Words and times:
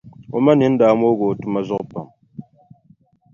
O 0.35 0.37
ma 0.45 0.53
nini 0.57 0.77
daa 0.79 0.95
moogi 0.99 1.23
o 1.31 1.39
tuma 1.41 1.59
zuɣu 1.67 1.85
pam. 1.91 2.07